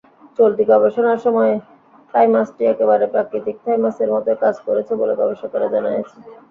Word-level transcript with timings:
চলতি 0.39 0.63
গবেষণার 0.71 1.19
সময় 1.25 1.53
থাইমাসটি 2.13 2.63
একেবারে 2.65 3.05
প্রাকৃতিক 3.13 3.55
থাইমাসের 3.65 4.09
মতোই 4.13 4.37
কাজ 4.43 4.55
করেছে 4.67 4.93
বলে 5.01 5.13
গবেষকেরা 5.19 5.67
জানিয়েছেন। 5.73 6.19